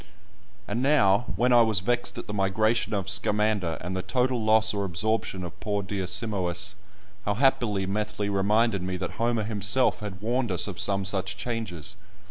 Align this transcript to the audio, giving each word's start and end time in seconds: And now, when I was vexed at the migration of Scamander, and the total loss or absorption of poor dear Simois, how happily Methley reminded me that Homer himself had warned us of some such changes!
And 0.67 0.81
now, 0.81 1.25
when 1.35 1.53
I 1.53 1.61
was 1.61 1.79
vexed 1.79 2.17
at 2.17 2.25
the 2.25 2.33
migration 2.33 2.91
of 2.95 3.07
Scamander, 3.07 3.77
and 3.81 3.95
the 3.95 4.01
total 4.01 4.43
loss 4.43 4.73
or 4.73 4.83
absorption 4.83 5.43
of 5.43 5.59
poor 5.59 5.83
dear 5.83 6.07
Simois, 6.07 6.73
how 7.23 7.35
happily 7.35 7.85
Methley 7.85 8.27
reminded 8.27 8.81
me 8.81 8.97
that 8.97 9.11
Homer 9.21 9.43
himself 9.43 9.99
had 9.99 10.19
warned 10.19 10.51
us 10.51 10.65
of 10.65 10.79
some 10.79 11.05
such 11.05 11.37
changes! 11.37 11.97